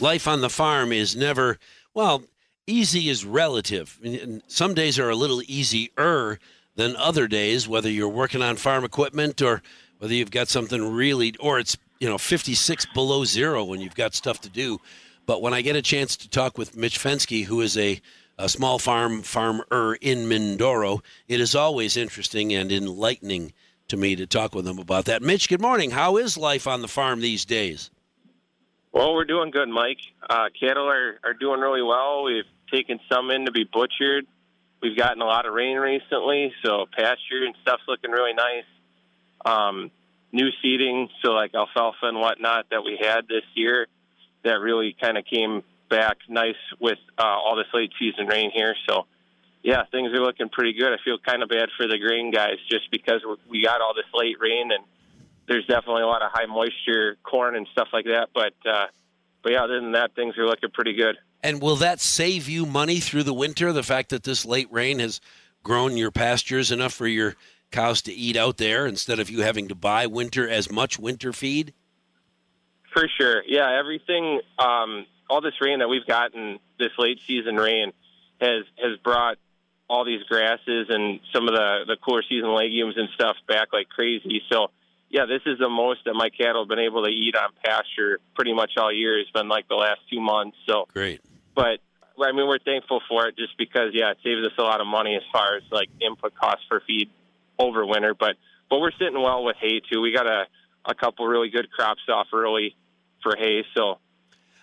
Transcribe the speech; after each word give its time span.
Life 0.00 0.28
on 0.28 0.40
the 0.40 0.50
farm 0.50 0.92
is 0.92 1.16
never, 1.16 1.58
well, 1.94 2.24
easy 2.66 3.08
is 3.08 3.24
relative. 3.24 3.98
Some 4.46 4.74
days 4.74 4.98
are 4.98 5.10
a 5.10 5.16
little 5.16 5.42
easier 5.46 6.38
than 6.74 6.96
other 6.96 7.26
days, 7.26 7.66
whether 7.68 7.90
you're 7.90 8.08
working 8.08 8.42
on 8.42 8.56
farm 8.56 8.84
equipment 8.84 9.40
or 9.42 9.62
whether 9.98 10.14
you've 10.14 10.30
got 10.30 10.48
something 10.48 10.94
really, 10.94 11.34
or 11.40 11.58
it's, 11.58 11.76
you 12.00 12.08
know, 12.08 12.18
56 12.18 12.86
below 12.94 13.24
zero 13.24 13.64
when 13.64 13.80
you've 13.80 13.94
got 13.94 14.14
stuff 14.14 14.40
to 14.42 14.50
do. 14.50 14.78
But 15.24 15.42
when 15.42 15.54
I 15.54 15.62
get 15.62 15.76
a 15.76 15.82
chance 15.82 16.16
to 16.18 16.28
talk 16.28 16.58
with 16.58 16.76
Mitch 16.76 16.98
Fensky, 16.98 17.44
who 17.44 17.60
is 17.60 17.76
a, 17.76 18.00
a 18.38 18.48
small 18.48 18.78
farm 18.78 19.22
farmer 19.22 19.96
in 20.00 20.28
Mindoro, 20.28 21.00
it 21.26 21.40
is 21.40 21.54
always 21.54 21.96
interesting 21.96 22.52
and 22.52 22.70
enlightening 22.70 23.52
to 23.88 23.96
me 23.96 24.16
to 24.16 24.26
talk 24.26 24.54
with 24.54 24.66
him 24.66 24.78
about 24.78 25.06
that. 25.06 25.22
Mitch, 25.22 25.48
good 25.48 25.60
morning. 25.60 25.92
How 25.92 26.16
is 26.16 26.36
life 26.36 26.66
on 26.66 26.82
the 26.82 26.88
farm 26.88 27.20
these 27.20 27.44
days? 27.44 27.90
Well, 28.96 29.12
we're 29.12 29.26
doing 29.26 29.50
good, 29.50 29.68
Mike. 29.68 29.98
Uh, 30.26 30.46
cattle 30.58 30.88
are, 30.88 31.20
are 31.22 31.34
doing 31.34 31.60
really 31.60 31.82
well. 31.82 32.24
We've 32.24 32.46
taken 32.72 32.98
some 33.12 33.30
in 33.30 33.44
to 33.44 33.52
be 33.52 33.64
butchered. 33.70 34.26
We've 34.80 34.96
gotten 34.96 35.20
a 35.20 35.26
lot 35.26 35.44
of 35.44 35.52
rain 35.52 35.76
recently, 35.76 36.50
so 36.64 36.86
pasture 36.96 37.44
and 37.44 37.54
stuff's 37.60 37.82
looking 37.86 38.10
really 38.10 38.32
nice. 38.32 38.64
Um, 39.44 39.90
new 40.32 40.48
seeding, 40.62 41.10
so 41.20 41.32
like 41.32 41.54
alfalfa 41.54 42.06
and 42.06 42.18
whatnot 42.18 42.70
that 42.70 42.84
we 42.84 42.98
had 42.98 43.28
this 43.28 43.44
year, 43.52 43.86
that 44.44 44.60
really 44.60 44.96
kind 44.98 45.18
of 45.18 45.26
came 45.26 45.62
back 45.90 46.16
nice 46.30 46.54
with 46.80 46.98
uh, 47.18 47.22
all 47.22 47.54
this 47.54 47.68
late 47.74 47.92
season 47.98 48.26
rain 48.26 48.50
here. 48.50 48.74
So, 48.88 49.04
yeah, 49.62 49.82
things 49.92 50.10
are 50.14 50.22
looking 50.22 50.48
pretty 50.48 50.72
good. 50.72 50.94
I 50.94 50.96
feel 51.04 51.18
kind 51.18 51.42
of 51.42 51.50
bad 51.50 51.68
for 51.76 51.86
the 51.86 51.98
grain 51.98 52.30
guys 52.30 52.56
just 52.70 52.90
because 52.90 53.20
we 53.46 53.62
got 53.62 53.82
all 53.82 53.92
this 53.92 54.08
late 54.14 54.38
rain 54.40 54.70
and 54.72 54.84
there's 55.48 55.66
definitely 55.66 56.02
a 56.02 56.06
lot 56.06 56.22
of 56.22 56.30
high 56.32 56.46
moisture 56.46 57.16
corn 57.22 57.56
and 57.56 57.66
stuff 57.72 57.88
like 57.92 58.06
that. 58.06 58.28
But 58.34 58.54
uh, 58.68 58.86
but 59.42 59.52
yeah, 59.52 59.64
other 59.64 59.80
than 59.80 59.92
that, 59.92 60.14
things 60.14 60.36
are 60.38 60.46
looking 60.46 60.70
pretty 60.70 60.94
good. 60.94 61.16
And 61.42 61.60
will 61.60 61.76
that 61.76 62.00
save 62.00 62.48
you 62.48 62.66
money 62.66 62.98
through 62.98 63.22
the 63.22 63.34
winter? 63.34 63.72
The 63.72 63.82
fact 63.82 64.10
that 64.10 64.24
this 64.24 64.44
late 64.44 64.68
rain 64.72 64.98
has 64.98 65.20
grown 65.62 65.96
your 65.96 66.10
pastures 66.10 66.72
enough 66.72 66.92
for 66.92 67.06
your 67.06 67.36
cows 67.70 68.02
to 68.02 68.12
eat 68.12 68.36
out 68.36 68.56
there 68.56 68.86
instead 68.86 69.18
of 69.18 69.30
you 69.30 69.42
having 69.42 69.68
to 69.68 69.74
buy 69.74 70.06
winter 70.06 70.48
as 70.48 70.70
much 70.70 70.98
winter 70.98 71.32
feed? 71.32 71.74
For 72.92 73.06
sure. 73.20 73.42
Yeah, 73.46 73.78
everything 73.78 74.40
um, 74.58 75.06
all 75.28 75.40
this 75.40 75.54
rain 75.60 75.80
that 75.80 75.88
we've 75.88 76.06
gotten, 76.06 76.58
this 76.78 76.92
late 76.98 77.20
season 77.26 77.56
rain 77.56 77.92
has 78.40 78.64
has 78.82 78.98
brought 79.02 79.38
all 79.88 80.04
these 80.04 80.22
grasses 80.24 80.86
and 80.88 81.20
some 81.32 81.48
of 81.48 81.54
the 81.54 81.84
the 81.86 81.96
cooler 81.96 82.22
season 82.28 82.52
legumes 82.54 82.94
and 82.96 83.08
stuff 83.14 83.36
back 83.46 83.68
like 83.72 83.88
crazy. 83.88 84.42
So 84.50 84.70
yeah, 85.08 85.26
this 85.26 85.42
is 85.46 85.58
the 85.58 85.68
most 85.68 86.00
that 86.04 86.14
my 86.14 86.30
cattle 86.30 86.62
have 86.62 86.68
been 86.68 86.80
able 86.80 87.04
to 87.04 87.10
eat 87.10 87.36
on 87.36 87.50
pasture 87.64 88.18
pretty 88.34 88.52
much 88.52 88.72
all 88.76 88.92
year. 88.92 89.18
It's 89.18 89.30
been 89.30 89.48
like 89.48 89.68
the 89.68 89.76
last 89.76 90.00
two 90.10 90.20
months. 90.20 90.56
So 90.66 90.86
great. 90.92 91.20
But 91.54 91.80
I 92.18 92.32
mean, 92.32 92.46
we're 92.46 92.58
thankful 92.58 93.00
for 93.08 93.26
it 93.28 93.36
just 93.36 93.56
because 93.56 93.90
yeah, 93.92 94.10
it 94.10 94.18
saves 94.24 94.46
us 94.46 94.52
a 94.58 94.62
lot 94.62 94.80
of 94.80 94.86
money 94.86 95.16
as 95.16 95.22
far 95.32 95.56
as 95.56 95.62
like 95.70 95.88
input 96.00 96.34
costs 96.34 96.64
for 96.68 96.82
feed 96.86 97.10
over 97.58 97.86
winter. 97.86 98.14
But 98.14 98.36
but 98.68 98.80
we're 98.80 98.92
sitting 98.92 99.20
well 99.20 99.44
with 99.44 99.56
hay 99.60 99.80
too. 99.80 100.00
We 100.00 100.12
got 100.12 100.26
a 100.26 100.46
a 100.84 100.94
couple 100.94 101.26
really 101.26 101.50
good 101.50 101.70
crops 101.70 102.02
off 102.08 102.28
early 102.32 102.74
for 103.22 103.36
hay. 103.36 103.64
So 103.74 103.98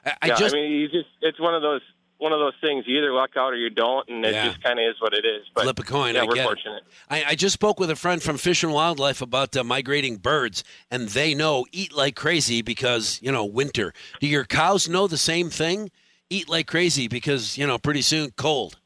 I, 0.05 0.27
yeah, 0.27 0.35
just, 0.35 0.55
I 0.55 0.59
mean, 0.59 0.71
you 0.71 0.87
just 0.89 1.09
it's 1.21 1.39
one 1.39 1.55
of 1.55 1.61
those 1.61 1.81
one 2.23 2.31
of 2.31 2.39
those 2.39 2.55
things. 2.61 2.85
You 2.87 2.99
either 2.99 3.11
luck 3.11 3.31
out 3.35 3.51
or 3.51 3.57
you 3.57 3.69
don't, 3.69 4.07
and 4.07 4.23
it 4.25 4.33
yeah. 4.33 4.47
just 4.47 4.63
kind 4.63 4.79
of 4.79 4.85
is 4.89 4.95
what 5.01 5.13
it 5.13 5.25
is. 5.25 5.45
But 5.53 5.63
flip 5.63 5.77
a 5.77 5.83
coin. 5.83 6.15
Yeah, 6.15 6.21
I 6.21 6.25
we're 6.25 6.41
fortunate. 6.41 6.83
I, 7.09 7.23
I, 7.25 7.35
just 7.35 7.53
spoke 7.53 7.81
with 7.81 7.89
a 7.89 7.97
friend 7.97 8.23
from 8.23 8.37
Fish 8.37 8.63
and 8.63 8.71
Wildlife 8.71 9.21
about 9.21 9.55
uh, 9.57 9.63
migrating 9.63 10.15
birds, 10.15 10.63
and 10.89 11.09
they 11.09 11.35
know 11.35 11.65
eat 11.73 11.93
like 11.93 12.15
crazy 12.15 12.61
because 12.61 13.19
you 13.21 13.31
know 13.31 13.43
winter. 13.43 13.93
Do 14.21 14.27
your 14.27 14.45
cows 14.45 14.87
know 14.87 15.05
the 15.05 15.17
same 15.17 15.49
thing? 15.49 15.91
Eat 16.29 16.47
like 16.47 16.65
crazy 16.65 17.09
because 17.09 17.57
you 17.57 17.67
know 17.67 17.77
pretty 17.77 18.01
soon 18.01 18.31
cold. 18.31 18.79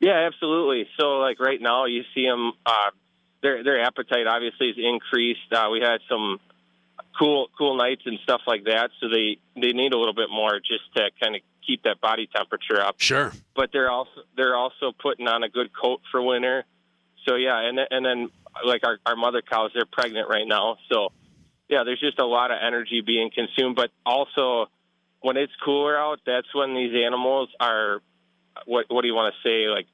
Yeah, 0.00 0.26
absolutely. 0.26 0.88
So 0.98 1.18
like 1.18 1.38
right 1.38 1.60
now, 1.62 1.84
you 1.84 2.02
see 2.12 2.26
them. 2.26 2.52
Uh, 2.66 2.90
their 3.40 3.62
their 3.62 3.80
appetite 3.82 4.26
obviously 4.26 4.70
is 4.70 4.76
increased. 4.76 5.52
Uh, 5.52 5.68
we 5.70 5.80
had 5.80 6.00
some 6.08 6.40
cool 7.16 7.48
cool 7.56 7.76
nights 7.76 8.02
and 8.04 8.18
stuff 8.24 8.40
like 8.48 8.64
that, 8.64 8.90
so 9.00 9.08
they 9.08 9.38
they 9.54 9.72
need 9.72 9.92
a 9.92 9.98
little 9.98 10.14
bit 10.14 10.28
more 10.28 10.58
just 10.58 10.92
to 10.96 11.08
kind 11.22 11.36
of 11.36 11.42
keep 11.66 11.82
that 11.84 12.00
body 12.00 12.28
temperature 12.34 12.80
up. 12.80 12.96
Sure. 12.98 13.32
But 13.54 13.70
they're 13.72 13.90
also 13.90 14.22
they're 14.36 14.56
also 14.56 14.92
putting 15.00 15.28
on 15.28 15.42
a 15.42 15.48
good 15.48 15.70
coat 15.72 16.00
for 16.10 16.22
winter. 16.22 16.64
So 17.26 17.36
yeah, 17.36 17.60
and 17.60 17.78
and 17.90 18.04
then 18.04 18.30
like 18.64 18.84
our 18.84 18.98
our 19.06 19.16
mother 19.16 19.42
cows, 19.42 19.70
they're 19.74 19.84
pregnant 19.86 20.28
right 20.28 20.46
now. 20.46 20.76
So 20.90 21.12
yeah, 21.68 21.84
there's 21.84 22.00
just 22.00 22.18
a 22.18 22.26
lot 22.26 22.50
of 22.50 22.58
energy 22.64 23.02
being 23.04 23.30
consumed. 23.30 23.76
But 23.76 23.90
also, 24.04 24.66
when 25.20 25.36
it's 25.36 25.52
cooler 25.64 25.96
out, 25.96 26.20
that's 26.26 26.52
when 26.54 26.74
these 26.74 26.94
animals 26.94 27.48
are 27.60 28.00
what 28.66 28.86
what 28.88 29.02
do 29.02 29.08
you 29.08 29.14
want 29.14 29.34
to 29.34 29.48
say 29.48 29.68
like 29.68 29.86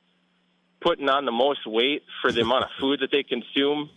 putting 0.81 1.09
on 1.09 1.25
the 1.25 1.33
most 1.33 1.67
weight 1.67 2.03
for 2.23 2.33
the 2.33 2.41
amount 2.43 2.65
of 2.65 2.71
food 2.81 3.01
that 3.01 3.11
they 3.11 3.23
consume. 3.23 3.91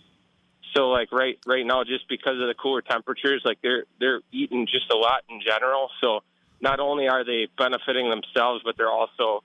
So 0.75 0.89
like 0.89 1.11
right 1.11 1.39
right 1.45 1.65
now, 1.65 1.83
just 1.83 2.07
because 2.07 2.39
of 2.41 2.47
the 2.47 2.53
cooler 2.53 2.81
temperatures, 2.81 3.41
like 3.43 3.59
they're 3.61 3.85
they're 3.99 4.21
eating 4.31 4.67
just 4.67 4.91
a 4.91 4.95
lot 4.95 5.23
in 5.29 5.41
general. 5.41 5.89
So 6.01 6.21
not 6.61 6.79
only 6.79 7.07
are 7.07 7.23
they 7.23 7.47
benefiting 7.57 8.09
themselves, 8.09 8.61
but 8.63 8.75
they're 8.77 8.91
also 8.91 9.43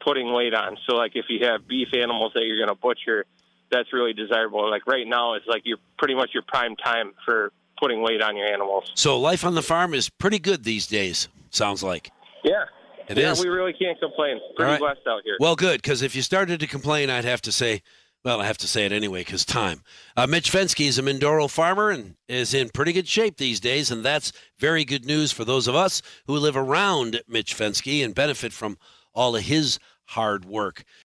putting 0.00 0.32
weight 0.32 0.54
on. 0.54 0.76
So, 0.86 0.96
like 0.96 1.12
if 1.14 1.26
you 1.28 1.46
have 1.46 1.66
beef 1.66 1.88
animals 1.94 2.32
that 2.34 2.44
you're 2.44 2.58
going 2.58 2.68
to 2.68 2.80
butcher, 2.80 3.24
that's 3.70 3.92
really 3.92 4.12
desirable. 4.12 4.70
Like 4.70 4.86
right 4.86 5.06
now, 5.06 5.34
it's 5.34 5.46
like 5.46 5.62
you're 5.64 5.78
pretty 5.98 6.14
much 6.14 6.30
your 6.34 6.44
prime 6.46 6.76
time 6.76 7.12
for 7.24 7.52
putting 7.80 8.02
weight 8.02 8.22
on 8.22 8.36
your 8.36 8.46
animals. 8.46 8.90
So, 8.94 9.18
life 9.18 9.44
on 9.44 9.54
the 9.54 9.62
farm 9.62 9.94
is 9.94 10.08
pretty 10.08 10.38
good 10.38 10.64
these 10.64 10.86
days. 10.86 11.28
Sounds 11.50 11.82
like. 11.82 12.10
Yeah. 12.44 12.64
It 13.08 13.18
yeah, 13.18 13.32
is. 13.32 13.40
we 13.40 13.48
really 13.48 13.74
can't 13.74 13.98
complain. 14.00 14.40
Pretty 14.56 14.72
right. 14.72 14.80
blessed 14.80 15.06
out 15.06 15.22
here. 15.24 15.36
Well, 15.38 15.56
good, 15.56 15.82
because 15.82 16.00
if 16.00 16.16
you 16.16 16.22
started 16.22 16.60
to 16.60 16.66
complain, 16.66 17.10
I'd 17.10 17.26
have 17.26 17.42
to 17.42 17.52
say, 17.52 17.82
well, 18.24 18.40
I 18.40 18.46
have 18.46 18.58
to 18.58 18.68
say 18.68 18.86
it 18.86 18.92
anyway 18.92 19.20
because 19.20 19.44
time. 19.44 19.82
Uh, 20.16 20.26
Mitch 20.26 20.50
Fensky 20.50 20.86
is 20.86 20.98
a 20.98 21.02
Mindoro 21.02 21.48
farmer 21.48 21.90
and 21.90 22.16
is 22.26 22.54
in 22.54 22.70
pretty 22.70 22.92
good 22.92 23.06
shape 23.06 23.36
these 23.36 23.60
days, 23.60 23.90
and 23.90 24.02
that's 24.02 24.32
very 24.58 24.84
good 24.84 25.04
news 25.04 25.30
for 25.30 25.44
those 25.44 25.68
of 25.68 25.74
us 25.74 26.00
who 26.26 26.38
live 26.38 26.56
around 26.56 27.20
Mitch 27.28 27.54
Fensky 27.54 28.02
and 28.02 28.14
benefit 28.14 28.52
from 28.52 28.78
all 29.12 29.36
of 29.36 29.42
his 29.42 29.78
hard 30.06 30.46
work. 30.46 30.84